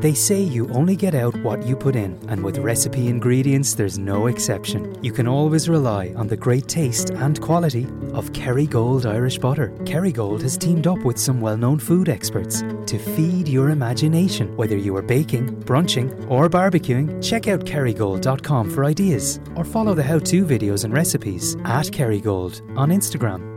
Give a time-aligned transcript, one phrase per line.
[0.00, 3.98] They say you only get out what you put in, and with recipe ingredients, there's
[3.98, 4.96] no exception.
[5.04, 7.84] You can always rely on the great taste and quality
[8.14, 9.74] of Kerrygold Irish butter.
[9.80, 14.56] Kerrygold has teamed up with some well-known food experts to feed your imagination.
[14.56, 20.02] Whether you are baking, brunching, or barbecuing, check out kerrygold.com for ideas, or follow the
[20.02, 23.49] how-to videos and recipes at Kerrygold on Instagram.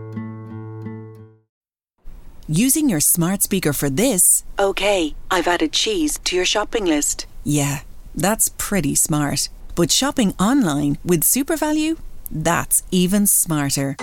[2.50, 7.26] Using your smart speaker for this Okay, I've added cheese to your shopping list.
[7.46, 7.80] Yeah,
[8.14, 9.48] that's pretty smart.
[9.76, 11.98] But shopping online with SuperValu?
[12.30, 13.96] That's even smarter.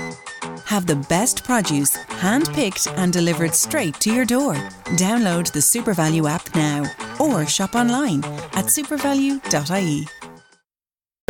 [0.66, 4.54] Have the best produce hand-picked and delivered straight to your door.
[4.96, 6.84] Download the SuperValu app now
[7.18, 8.24] or shop online
[8.54, 10.06] at supervalu.ie.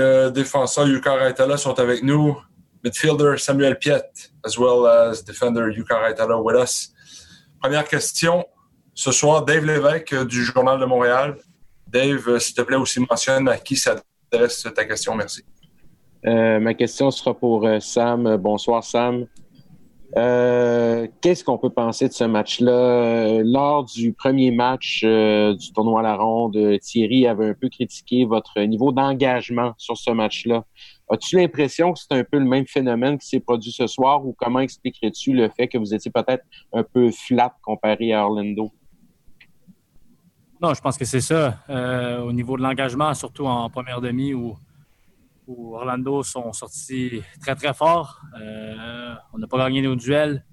[0.00, 2.36] Euh, défenseur Jukka Raitala sont avec nous.
[2.84, 6.90] Midfielder Samuel Piette, as well as defender Jukka Raitala with us.
[7.60, 8.46] Première question.
[8.94, 11.36] Ce soir, Dave Lévesque du Journal de Montréal.
[11.86, 15.14] Dave, euh, s'il te plaît, aussi mentionne à qui s'adresse ta question.
[15.14, 15.44] Merci.
[16.26, 18.36] Euh, ma question sera pour euh, Sam.
[18.36, 19.26] Bonsoir, Sam.
[20.16, 22.72] Euh, Qu'est-ce qu'on peut penser de ce match-là?
[22.72, 27.68] Euh, Lors du premier match euh, du tournoi à la ronde, Thierry avait un peu
[27.68, 30.64] critiqué votre niveau d'engagement sur ce match-là.
[31.10, 34.34] As-tu l'impression que c'est un peu le même phénomène qui s'est produit ce soir ou
[34.36, 38.70] comment expliquerais-tu le fait que vous étiez peut-être un peu flat comparé à Orlando?
[40.60, 41.58] Non, je pense que c'est ça.
[42.22, 44.56] Au niveau de l'engagement, surtout en première demi où,
[45.50, 48.20] où Orlando sont sortis très, très fort.
[48.40, 50.44] Euh, on n'a pas gagné nos duels.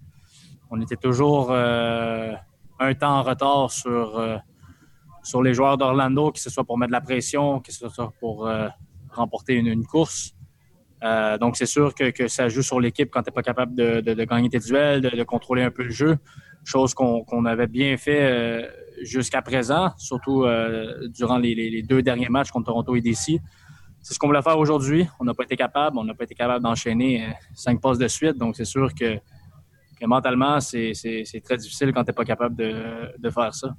[0.72, 2.34] On était toujours euh,
[2.80, 4.38] un temps en retard sur, euh,
[5.24, 8.12] sur les joueurs d'Orlando, que ce soit pour mettre de la pression, que ce soit
[8.20, 8.50] pour
[9.12, 10.34] remporter une, course.
[11.40, 14.02] Donc, c'est sûr que, que ça joue sur l'équipe quand tu n'es pas capable de,
[14.02, 16.18] de, gagner tes duels, de, contrôler un peu le jeu,
[16.64, 18.70] chose qu'on avait bien fait
[19.04, 20.46] jusqu'à présent, surtout
[21.10, 23.40] durant les, les deux derniers matchs contre Toronto et DC.
[24.02, 25.08] C'est ce qu'on voulait faire aujourd'hui.
[25.20, 25.98] On n'a pas été capable.
[25.98, 28.38] On n'a pas été capable d'enchaîner euh, cinq passes de suite.
[28.38, 29.18] Donc, c'est sûr que,
[30.00, 33.54] que mentalement, c'est c'est- c'est très difficile quand tu n'es pas capable de, de faire
[33.54, 33.76] ça.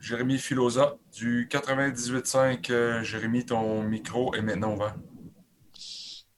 [0.00, 2.70] Jérémy Filosa du 98.5.
[2.70, 4.94] Euh, Jérémy, ton micro est maintenant ouvert.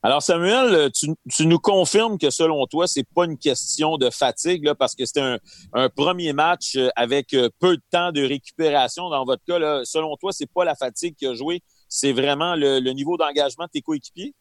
[0.00, 4.64] Alors, Samuel, tu, tu nous confirmes que selon toi, c'est pas une question de fatigue,
[4.64, 5.38] là, parce que c'était un,
[5.74, 9.10] un premier match euh, avec peu de temps de récupération.
[9.10, 12.54] Dans votre cas, là, selon toi, c'est pas la fatigue qui a joué, c'est vraiment
[12.54, 14.34] le, le niveau d'engagement de tes coéquipiers?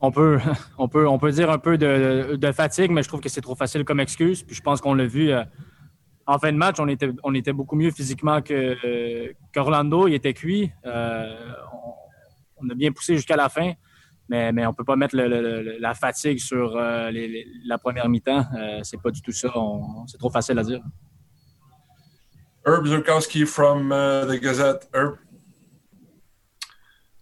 [0.00, 0.38] On peut,
[0.78, 3.40] on peut, on peut dire un peu de, de fatigue, mais je trouve que c'est
[3.42, 4.42] trop facile comme excuse.
[4.42, 5.44] Puis je pense qu'on l'a vu euh,
[6.26, 10.06] en fin de match, on était, on était beaucoup mieux physiquement que euh, qu'Orlando.
[10.08, 10.70] Il était cuit.
[10.86, 13.72] Euh, on, on a bien poussé jusqu'à la fin,
[14.28, 17.46] mais, mais on peut pas mettre le- le- le- la fatigue sur euh, les- les-
[17.66, 18.44] la première mi-temps.
[18.56, 19.52] Euh, c'est pas du tout ça.
[20.06, 20.80] C'est trop facile à dire.
[22.66, 24.88] Herb Zurkowski from uh, the Gazette.
[24.94, 25.16] Herb?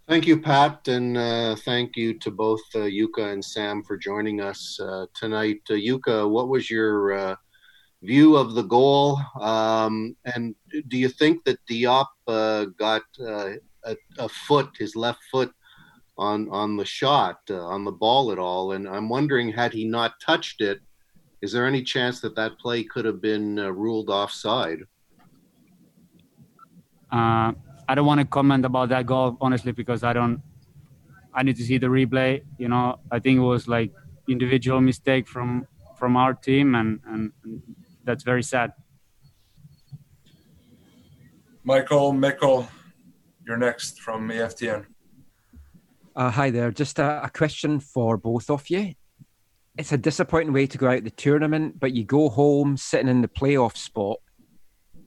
[0.09, 4.41] Thank you, Pat, and uh, thank you to both uh, Jukka and Sam for joining
[4.41, 5.61] us uh, tonight.
[5.69, 7.35] Uh, Jukka, what was your uh,
[8.01, 9.19] view of the goal?
[9.39, 10.55] Um, and
[10.87, 13.51] do you think that Diop uh, got uh,
[13.83, 15.53] a, a foot, his left foot,
[16.17, 18.71] on on the shot, on the ball at all?
[18.71, 20.79] And I'm wondering, had he not touched it,
[21.43, 24.79] is there any chance that that play could have been ruled offside?
[27.11, 27.51] Uh,
[27.89, 30.43] I don't want to comment about that goal honestly because I don't.
[31.33, 32.43] I need to see the replay.
[32.59, 33.91] You know, I think it was like
[34.27, 35.65] individual mistake from
[35.97, 37.63] from our team, and and, and
[38.03, 38.73] that's very sad.
[41.63, 42.67] Michael Mickel,
[43.45, 44.85] you're next from AFTN.
[46.15, 46.71] Uh, hi there.
[46.71, 48.93] Just a, a question for both of you.
[49.79, 53.21] it's a disappointing way to go out the tournament, but you go home sitting in
[53.21, 54.19] the playoff spot.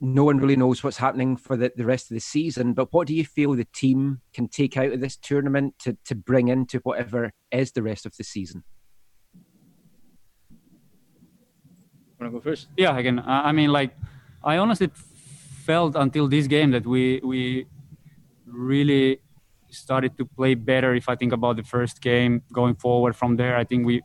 [0.05, 2.73] No one really knows what's happening for the, the rest of the season.
[2.73, 6.17] But what do you feel the team can take out of this tournament to, to
[6.17, 8.65] bring into whatever is the rest of the season?
[12.19, 12.67] Want to go first?
[12.77, 13.95] Yeah, I I mean, like,
[14.43, 14.91] I honestly
[15.65, 17.67] felt until this game that we we
[18.45, 19.21] really
[19.71, 20.95] started to play better.
[20.97, 24.03] If I think about the first game going forward from there, I think we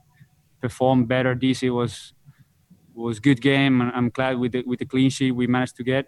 [0.61, 1.35] performed better.
[1.35, 2.13] DC was
[3.03, 5.83] was good game, and I'm glad with the, with the clean sheet we managed to
[5.83, 6.07] get.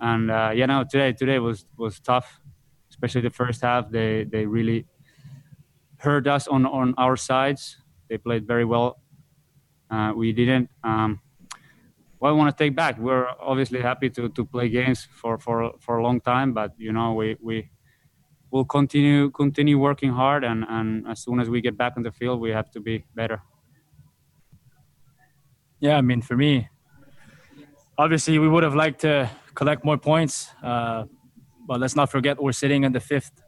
[0.00, 2.40] And uh, yeah, no, today today was was tough,
[2.90, 3.90] especially the first half.
[3.90, 4.86] They they really
[5.98, 7.78] hurt us on on our sides.
[8.08, 9.00] They played very well.
[9.90, 10.70] Uh, we didn't.
[10.82, 11.20] Um,
[12.20, 12.98] well, I want to take back.
[12.98, 16.92] We're obviously happy to, to play games for, for, for a long time, but you
[16.92, 17.70] know we we
[18.50, 22.12] will continue continue working hard, and, and as soon as we get back on the
[22.12, 23.42] field, we have to be better.
[25.80, 26.68] Yeah, I mean, for me,
[27.98, 31.04] obviously we would have liked to collect more points, uh,
[31.66, 33.42] but let's not forget we're sitting in the fifth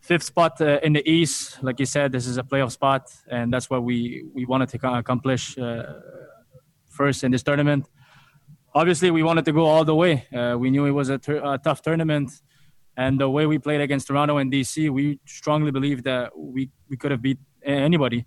[0.00, 1.62] fifth spot uh, in the East.
[1.62, 4.98] Like you said, this is a playoff spot, and that's what we we wanted to
[4.98, 6.00] accomplish uh,
[6.88, 7.88] first in this tournament.
[8.74, 10.26] Obviously, we wanted to go all the way.
[10.34, 12.30] Uh, we knew it was a, a, tough tournament,
[12.96, 16.96] and the way we played against Toronto and DC, we strongly believe that we we
[16.96, 18.26] could have beat anybody.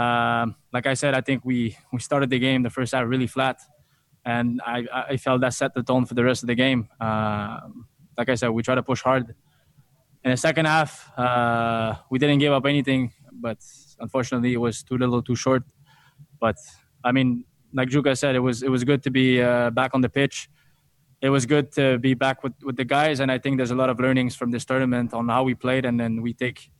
[0.00, 3.26] Um, like I said, I think we we started the game the first half really
[3.36, 3.58] flat,
[4.24, 4.78] and I
[5.12, 6.88] I felt that set the tone for the rest of the game.
[7.06, 7.60] Uh,
[8.16, 9.24] like I said, we tried to push hard.
[10.24, 13.58] In the second half, uh, we didn't give up anything, but
[13.98, 15.64] unfortunately, it was too little, too short.
[16.40, 16.56] But
[17.04, 20.00] I mean, like Jukka said, it was it was good to be uh, back on
[20.00, 20.48] the pitch.
[21.20, 23.80] It was good to be back with, with the guys, and I think there's a
[23.82, 26.70] lot of learnings from this tournament on how we played, and then we take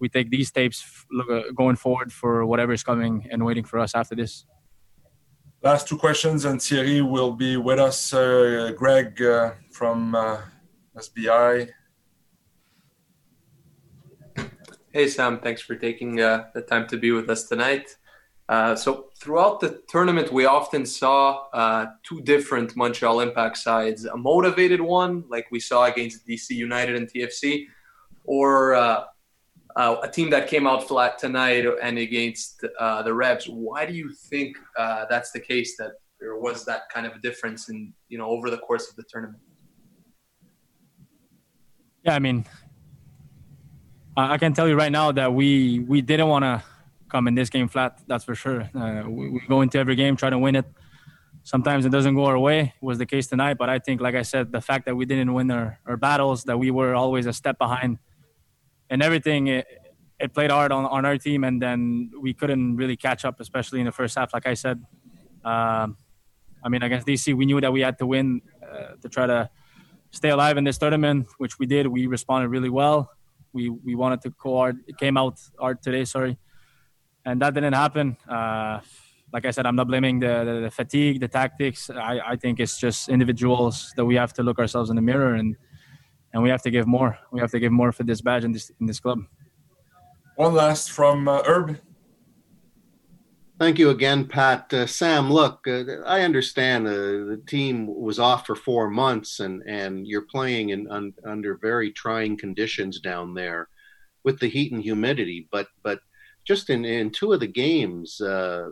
[0.00, 3.94] we take these tapes look, going forward for whatever is coming and waiting for us
[3.94, 4.46] after this.
[5.62, 8.14] Last two questions, and Thierry will be with us.
[8.14, 10.38] Uh, Greg uh, from uh,
[10.96, 11.68] SBI.
[14.90, 15.38] Hey, Sam.
[15.38, 17.94] Thanks for taking uh, the time to be with us tonight.
[18.48, 24.16] Uh, so, throughout the tournament, we often saw uh, two different Montreal Impact sides a
[24.16, 27.66] motivated one, like we saw against DC United and TFC,
[28.24, 28.74] or
[29.76, 33.46] uh, a team that came out flat tonight and against uh, the Revs.
[33.46, 35.76] Why do you think uh, that's the case?
[35.78, 38.96] That there was that kind of a difference in you know over the course of
[38.96, 39.42] the tournament.
[42.04, 42.46] Yeah, I mean,
[44.16, 46.62] I can tell you right now that we we didn't want to
[47.08, 48.00] come in this game flat.
[48.06, 48.70] That's for sure.
[48.74, 50.64] Uh, we, we, go into every game trying to win it.
[51.42, 52.60] Sometimes it doesn't go our way.
[52.60, 55.06] It was the case tonight, but I think, like I said, the fact that we
[55.06, 57.98] didn't win our, our battles, that we were always a step behind
[58.90, 59.66] and everything it,
[60.18, 63.80] it, played hard on, on our team and then we couldn't really catch up especially
[63.80, 64.84] in the first half like i said.
[65.44, 65.96] Um,
[66.62, 69.48] i mean against dc we knew that we had to win uh, to try to
[70.10, 71.86] stay alive in this tournament which we did.
[71.86, 73.10] We responded really well.
[73.52, 76.38] We we wanted to go it came out hard today sorry.
[77.24, 78.16] And that didn't happen.
[78.28, 78.80] Uh,
[79.32, 81.90] like I said, I'm not blaming the, the, the fatigue, the tactics.
[81.90, 85.34] I, I think it's just individuals that we have to look ourselves in the mirror
[85.34, 85.54] and
[86.32, 87.18] and we have to give more.
[87.32, 89.20] We have to give more for this badge in this in this club.
[90.36, 91.78] One last from uh, Herb.
[93.58, 94.72] Thank you again, Pat.
[94.72, 99.62] Uh, Sam, look, uh, I understand uh, the team was off for four months, and
[99.66, 103.68] and you're playing in un, under very trying conditions down there,
[104.24, 105.46] with the heat and humidity.
[105.52, 106.00] But but
[106.46, 108.70] just in in two of the games, uh,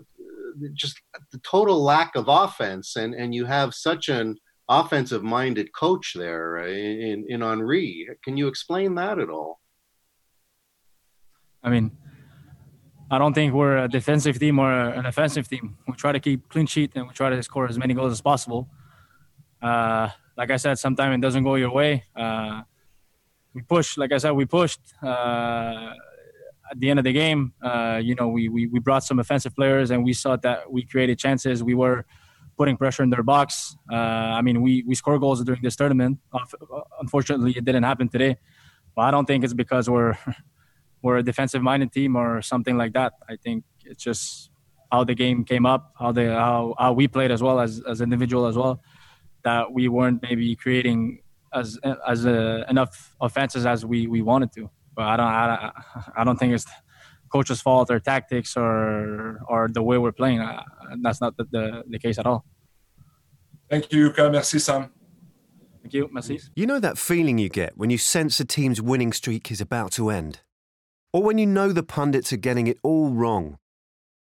[0.73, 0.99] just
[1.33, 4.39] the total lack of offense, and and you have such an
[4.69, 8.09] offensive minded coach there uh, in, in Henry.
[8.23, 9.61] Can you explain that at all?
[11.63, 11.97] I mean,
[13.11, 15.79] I don't think we're a defensive team or an offensive team.
[15.87, 18.21] We try to keep clean sheet and we try to score as many goals as
[18.21, 18.69] possible.
[19.63, 22.05] Uh, like I said, sometimes it doesn't go your way.
[22.15, 22.63] Uh,
[23.55, 24.81] we push, like I said, we pushed.
[25.03, 25.95] Uh,
[26.71, 29.57] at the end of the game, uh, you know, we, we, we brought some offensive
[29.57, 31.65] players and we saw that we created chances.
[31.65, 32.05] We were
[32.59, 33.77] putting pressure in their box.
[33.91, 33.95] Uh,
[34.39, 36.19] I mean, we we score goals during this tournament.
[37.01, 38.37] Unfortunately, it didn't happen today.
[38.95, 40.17] But I don't think it's because we're
[41.03, 43.13] we're a defensive minded team or something like that.
[43.29, 44.51] I think it's just
[44.93, 48.01] how the game came up, how the how, how we played as well as as
[48.01, 48.83] individual as well.
[49.45, 51.21] That we weren't maybe creating
[51.55, 54.69] as as uh, enough offenses as we we wanted to.
[54.95, 55.73] But I don't I,
[56.17, 56.67] I don't think it's
[57.29, 60.41] coach's fault or tactics or or the way we're playing.
[60.41, 60.63] Uh,
[61.03, 62.45] that's not the, the, the, case at all.
[63.71, 64.33] Thank you, Jukka.
[64.33, 64.91] Merci, Sam.
[65.83, 66.09] Thank you.
[66.13, 66.41] Merci.
[66.55, 69.93] You know that feeling you get when you sense a team's winning streak is about
[69.93, 70.41] to end?
[71.13, 73.59] Or when you know the pundits are getting it all wrong?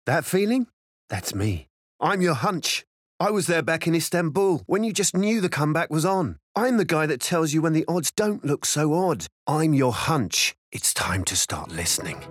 [0.06, 0.68] That feeling?
[1.10, 1.68] That's me.
[2.00, 2.86] I'm your hunch.
[3.20, 6.38] I was there back in Istanbul when you just knew the comeback was on.
[6.56, 9.26] I'm the guy that tells you when the odds don't look so odd.
[9.48, 10.56] I'm your hunch.
[10.72, 12.24] It's time to start listening.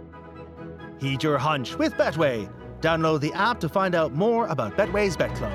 [0.99, 2.53] Heed your hunch with Betway.
[2.81, 5.53] Download the app to find out more about Betway's Bet Club.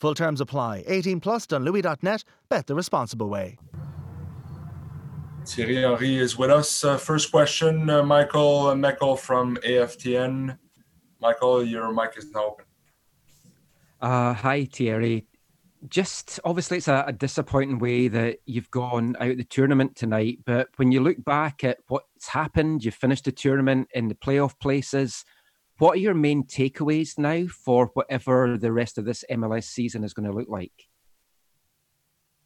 [0.00, 0.84] Full terms apply.
[0.86, 2.24] 18 plus Dunlewy.net.
[2.48, 3.58] Bet the responsible way.
[5.46, 6.84] Thierry Henry is with us.
[6.84, 10.56] Uh, first question, uh, Michael Meckel from AFTN.
[11.20, 12.64] Michael, your mic is now open.
[14.00, 15.26] Uh, hi, Thierry.
[15.88, 20.38] Just obviously, it's a, a, disappointing way that you've gone out the tournament tonight.
[20.44, 21.78] But when you look back at
[22.20, 25.24] what's happened, You've finished the tournament in the playoff places.
[25.78, 30.12] What are your main takeaways now for whatever the rest of this MLS season is
[30.12, 30.88] going to look like?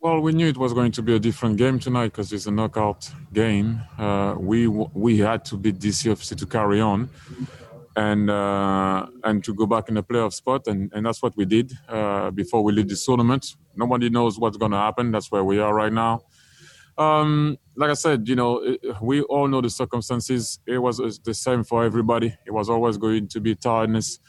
[0.00, 2.52] Well, we knew it was going to be a different game tonight because it's a
[2.52, 3.80] knockout game.
[3.98, 7.08] Uh, we we had to beat DC obviously to carry on
[7.96, 11.46] and uh, and to go back in the playoff spot, and, and that's what we
[11.46, 13.56] did uh, before we leave this tournament.
[13.74, 15.10] Nobody knows what's going to happen.
[15.10, 16.20] That's where we are right now.
[16.96, 20.60] Um, like I said, you know, we all know the circumstances.
[20.66, 22.36] It was the same for everybody.
[22.46, 24.20] It was always going to be tiredness,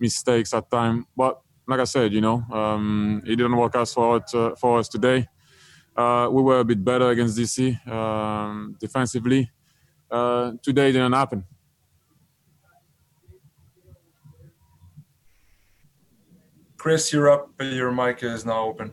[0.00, 1.06] mistakes at time.
[1.16, 4.88] But like I said, you know, um, it didn't work out for uh, for us
[4.88, 5.28] today.
[5.96, 9.50] Uh, we were a bit better against DC um, defensively.
[10.10, 11.44] Uh, today didn't happen.
[16.76, 17.50] Chris, you're up.
[17.60, 18.92] Your mic is now open.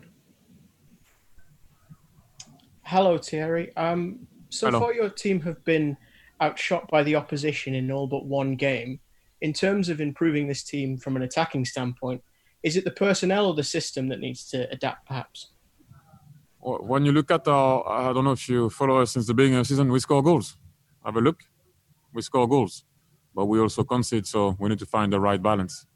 [2.91, 3.73] Hello, Thierry.
[3.77, 4.81] Um, so Hello.
[4.81, 5.95] far, your team have been
[6.41, 8.99] outshot by the opposition in all but one game.
[9.39, 12.21] In terms of improving this team from an attacking standpoint,
[12.63, 15.51] is it the personnel or the system that needs to adapt, perhaps?
[16.59, 19.59] When you look at our, I don't know if you follow us since the beginning
[19.59, 20.57] of the season, we score goals.
[21.05, 21.39] Have a look.
[22.11, 22.83] We score goals,
[23.33, 25.87] but we also concede, so we need to find the right balance.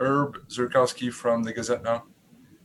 [0.00, 2.04] Herb Zurkowski from the Gazette now.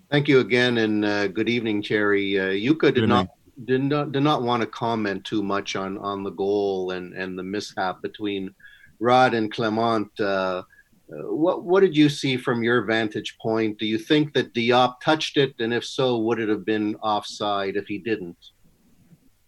[0.10, 2.40] Thank you again, and uh, good evening, Thierry.
[2.40, 3.28] Uh, Jukka did not
[3.66, 7.38] did not did not want to comment too much on on the goal and and
[7.38, 8.54] the mishap between
[9.00, 10.18] Rod and Clement.
[10.20, 10.64] Uh,
[11.08, 13.78] what what did you see from your vantage point?
[13.78, 17.76] Do you think that Diop touched it, and if so, would it have been offside
[17.76, 18.38] if he didn't?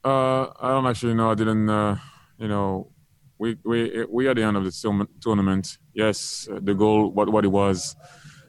[0.03, 1.31] Uh, I don't actually know.
[1.31, 1.69] I didn't.
[1.69, 1.97] Uh,
[2.37, 2.91] you know,
[3.39, 5.77] we we we at the end of the tournament.
[5.93, 7.95] Yes, the goal, what what it was.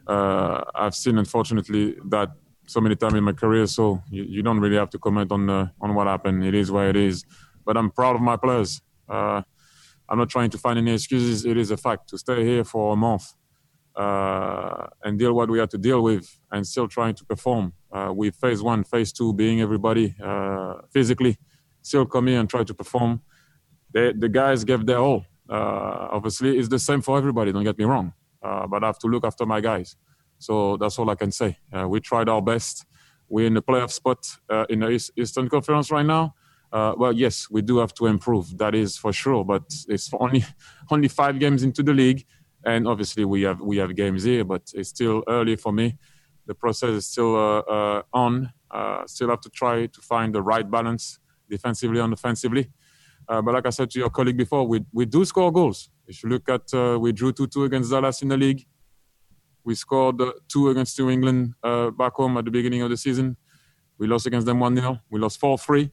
[0.07, 2.31] Uh, I've seen, unfortunately, that
[2.67, 3.67] so many times in my career.
[3.67, 6.45] So you, you don't really have to comment on uh, on what happened.
[6.45, 7.25] It is what it is.
[7.65, 8.81] But I'm proud of my players.
[9.09, 9.43] Uh,
[10.09, 11.45] I'm not trying to find any excuses.
[11.45, 13.35] It is a fact to stay here for a month
[13.95, 17.73] uh, and deal what we had to deal with, and still trying to perform.
[17.93, 21.37] Uh, with phase one, phase two, being everybody uh, physically,
[21.83, 23.21] still come here and try to perform
[23.93, 25.25] they, the guys gave their all.
[25.49, 27.53] Uh, obviously, it's the same for everybody.
[27.53, 29.97] Don't get me wrong, uh, but I have to look after my guys.
[30.39, 31.59] So that's all I can say.
[31.73, 32.85] Uh, we tried our best.
[33.29, 36.35] We're in the playoff spot uh, in the East, Eastern Conference right now.
[36.71, 38.59] Uh, well, yes, we do have to improve.
[38.59, 39.45] That is for sure.
[39.45, 40.45] But it's only
[40.91, 42.25] only five games into the league,
[42.65, 44.45] and obviously we have we have games here.
[44.45, 45.97] But it's still early for me.
[46.47, 48.53] The process is still uh, on.
[49.07, 51.19] still have to try to find the right balance
[51.49, 52.71] defensively and offensively.
[53.29, 55.91] Uh, but like I said to your colleague before, we, we do score goals.
[56.07, 58.65] If you look at, uh, we drew 2 2 against Dallas in the league.
[59.65, 62.97] We scored uh, two against New England uh, back home at the beginning of the
[62.97, 63.37] season.
[63.99, 64.99] We lost against them 1 0.
[65.11, 65.91] We lost 4 3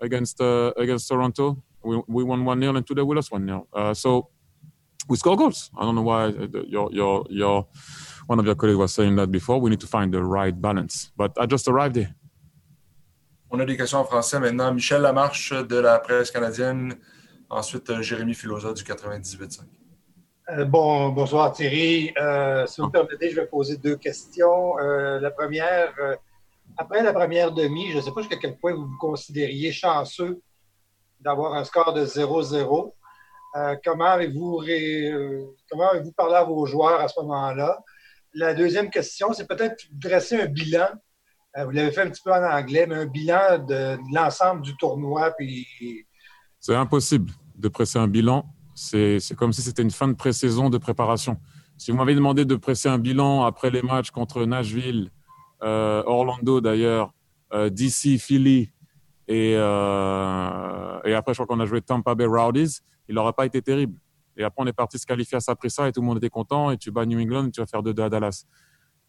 [0.00, 1.62] against uh, against Toronto.
[1.82, 3.68] We, we won 1 0, and today we lost 1 0.
[3.72, 4.28] Uh, so
[5.08, 5.70] we score goals.
[5.78, 6.26] I don't know why
[6.68, 7.68] your, your, your,
[8.26, 9.60] one of your colleagues was saying that before.
[9.60, 11.10] We need to find the right balance.
[11.16, 12.14] But I just arrived here.
[13.56, 14.70] On a des questions en français maintenant.
[14.70, 16.94] Michel Lamarche de la presse canadienne.
[17.48, 19.60] Ensuite, euh, Jérémy Filosa du 98.5.
[20.50, 22.12] Euh, bon, bonsoir Thierry.
[22.18, 24.78] Euh, si vous me permettez, je vais poser deux questions.
[24.78, 25.94] Euh, la première,
[26.76, 30.42] après la première demi, je ne sais pas jusqu'à quel point vous vous considériez chanceux
[31.20, 32.92] d'avoir un score de 0-0.
[33.56, 34.66] Euh, comment avez-vous
[35.70, 37.82] comment avez-vous parlé à vos joueurs à ce moment-là?
[38.34, 40.88] La deuxième question, c'est peut-être dresser un bilan
[41.64, 45.32] vous l'avez fait un petit peu en anglais, mais un bilan de, l'ensemble du tournoi.
[45.38, 45.66] Puis...
[46.60, 48.44] C'est impossible de presser un bilan.
[48.74, 51.38] C'est comme si c'était une fin de pré-saison de préparation.
[51.78, 55.10] Si vous m'avez demandé de presser un bilan après les matchs contre Nashville,
[55.62, 57.12] euh, Orlando d'ailleurs,
[57.52, 58.70] euh, DC, Philly,
[59.28, 63.46] et, euh, et après je crois qu'on a joué Tampa Bay Rowdies, il n'aurait pas
[63.46, 63.98] été terrible.
[64.36, 66.70] Et après on est parti se qualifier à Saprissa et tout le monde était content
[66.70, 68.44] et tu bats New England et tu vas faire 2-2 à Dallas.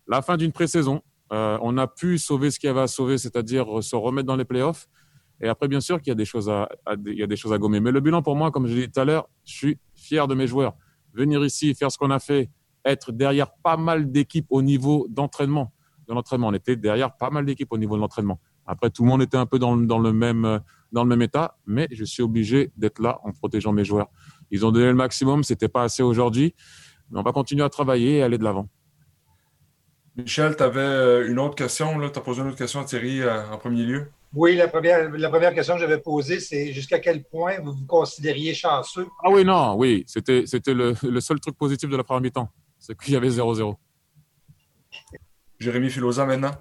[0.07, 1.01] La fin d'une pré-saison,
[1.33, 4.35] euh, on a pu sauver ce qu'il y avait à sauver, c'est-à-dire se remettre dans
[4.35, 4.87] les playoffs.
[5.41, 6.67] Et après, bien sûr qu'il y a des choses à,
[7.05, 7.79] il y a des choses à gommer.
[7.79, 10.27] Mais le bilan pour moi, comme je l'ai dit tout à l'heure, je suis fier
[10.27, 10.73] de mes joueurs.
[11.13, 12.49] Venir ici, faire ce qu'on a fait,
[12.85, 15.73] être derrière pas mal d'équipes au niveau d'entraînement.
[16.07, 18.39] De l'entraînement, on était derrière pas mal d'équipes au niveau de l'entraînement.
[18.65, 21.57] Après, tout le monde était un peu dans, dans, le même dans le même état,
[21.65, 24.07] mais je suis obligé d'être là en protégeant mes joueurs.
[24.51, 26.53] Ils ont donné le maximum, c'était pas assez aujourd'hui,
[27.09, 28.69] mais on va continuer à travailler et aller de l'avant.
[30.17, 33.57] Michel, tu avais une autre question, tu as posé une autre question à Thierry en
[33.59, 34.11] premier lieu?
[34.33, 37.85] Oui, la première, la première question que j'avais posée, c'est jusqu'à quel point vous vous
[37.85, 39.07] considériez chanceux?
[39.23, 40.03] Ah oui, non, oui.
[40.07, 42.49] C'était, c'était le, le seul truc positif de la première mi-temps.
[42.79, 43.75] C'est qu'il y avait 0-0.
[45.59, 46.51] Jérémy Filosa maintenant?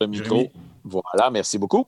[0.00, 0.50] Le micro.
[0.84, 1.86] Voilà, merci beaucoup.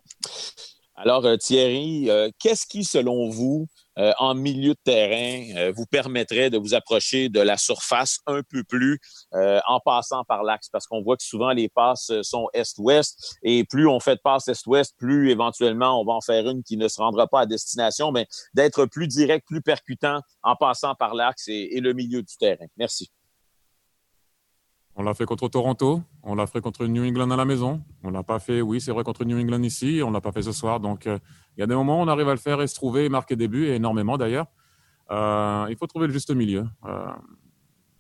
[0.94, 3.66] Alors, euh, Thierry, euh, qu'est-ce qui, selon vous,
[3.98, 8.64] euh, en milieu de terrain, vous permettrait de vous approcher de la surface un peu
[8.64, 8.98] plus
[9.32, 10.68] en passant par l'axe?
[10.70, 14.48] Parce qu'on voit que souvent les passes sont est-ouest et plus on fait de passes
[14.48, 18.12] est-ouest, plus éventuellement on va en faire une qui ne se rendra pas à destination,
[18.12, 22.66] mais d'être plus direct, plus percutant en passant par l'axe et le milieu du terrain.
[22.76, 23.10] Merci.
[24.94, 27.82] On l'a fait contre Toronto, on l'a fait contre New England à la maison.
[28.02, 30.42] On l'a pas fait, oui, c'est vrai, contre New England ici, on l'a pas fait
[30.42, 30.80] ce soir.
[30.80, 31.18] Donc, euh,
[31.56, 33.08] il y a des moments où on arrive à le faire et se trouver, et
[33.08, 34.46] marquer des buts, et énormément d'ailleurs.
[35.10, 36.66] Euh, il faut trouver le juste milieu.
[36.84, 37.06] Euh,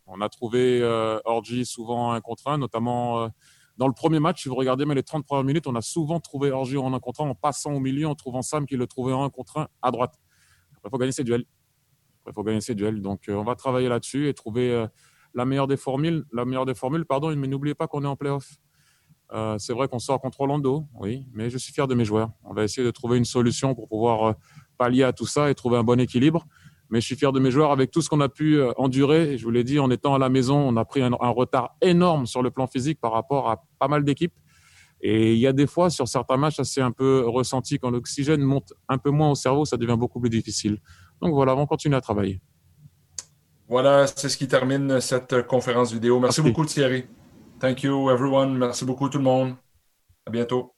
[0.06, 0.82] on a trouvé
[1.24, 3.30] Orgy souvent un contre un, notamment
[3.78, 4.42] dans le premier match.
[4.42, 7.00] Si vous regardez mais les 30 premières minutes, on a souvent trouvé Orgy en un
[7.00, 9.56] contre un en passant au milieu, en trouvant Sam qui le trouvait en un contre
[9.56, 10.20] un à droite.
[10.84, 11.46] il faut gagner ses duels.
[12.26, 13.00] il faut gagner ses duels.
[13.00, 14.86] Donc, on va travailler là-dessus et trouver
[15.34, 18.16] la meilleure des formules, la meilleure des formules, pardon, mais n'oubliez pas qu'on est en
[18.16, 18.58] playoff.
[19.32, 22.30] Euh, c'est vrai qu'on sort contre Orlando, oui, mais je suis fier de mes joueurs.
[22.44, 24.32] On va essayer de trouver une solution pour pouvoir euh,
[24.76, 26.46] pallier à tout ça et trouver un bon équilibre.
[26.90, 29.38] Mais je suis fier de mes joueurs avec tout ce qu'on a pu euh, endurer.
[29.38, 31.76] je vous l'ai dit, en étant à la maison, on a pris un, un, retard
[31.80, 34.34] énorme sur le plan physique par rapport à pas mal d'équipes.
[35.00, 37.78] Et il y a des fois, sur certains matchs, ça s'est un peu ressenti.
[37.78, 40.78] Quand l'oxygène monte un peu moins au cerveau, ça devient beaucoup plus difficile.
[41.22, 42.40] Donc voilà, on continue à travailler.
[43.72, 46.20] Voilà, c'est ce qui termine cette conférence vidéo.
[46.20, 47.06] Merci, Merci beaucoup, Thierry.
[47.58, 48.58] Thank you, everyone.
[48.58, 49.54] Merci beaucoup, tout le monde.
[50.26, 50.71] À bientôt.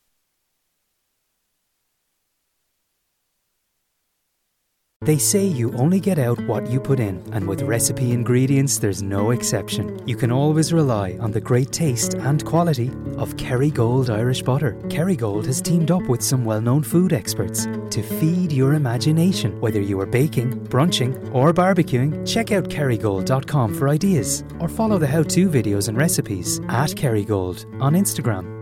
[5.05, 9.03] They say you only get out what you put in, and with recipe ingredients, there's
[9.03, 10.01] no exception.
[10.09, 12.89] You can always rely on the great taste and quality
[13.19, 14.79] of Kerrygold Irish butter.
[14.85, 19.61] Kerrygold has teamed up with some well known food experts to feed your imagination.
[19.61, 25.07] Whether you are baking, brunching, or barbecuing, check out kerrygold.com for ideas or follow the
[25.07, 28.55] how to videos and recipes at Kerrygold on Instagram.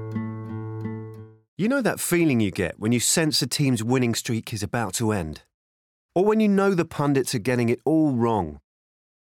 [1.57, 4.95] You know that feeling you get when you sense a team's winning streak is about
[4.95, 5.43] to end?
[6.15, 8.61] Or when you know the pundits are getting it all wrong.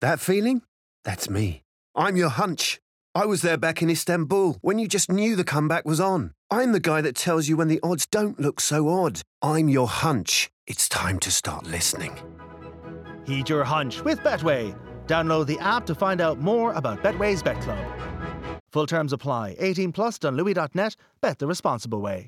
[0.01, 0.63] That feeling?
[1.05, 1.63] That's me.
[1.95, 2.81] I'm your hunch.
[3.15, 6.33] I was there back in Istanbul when you just knew the comeback was on.
[6.51, 9.23] I'm the guy that tells you when the odds don't look so odd.
[9.41, 10.51] I'm your hunch.
[10.67, 12.19] It's time to start listening.
[13.25, 14.77] Heed your hunch with Betway.
[15.07, 17.85] Download the app to find out more about Betway's Bet Club.
[18.73, 19.57] Full terms apply.
[19.59, 20.19] 18 plus.
[20.23, 20.97] Louis.net.
[21.21, 22.23] Bet the responsible way.